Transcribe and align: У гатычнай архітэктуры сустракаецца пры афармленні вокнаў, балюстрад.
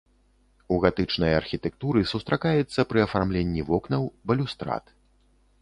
У 0.75 0.79
гатычнай 0.85 1.35
архітэктуры 1.41 2.03
сустракаецца 2.13 2.87
пры 2.95 2.99
афармленні 3.07 3.61
вокнаў, 3.71 4.11
балюстрад. 4.33 4.85